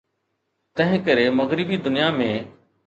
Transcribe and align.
تنهنڪري 0.79 1.25
مغربي 1.41 1.77
دنيا 1.91 2.11
۾. 2.25 2.31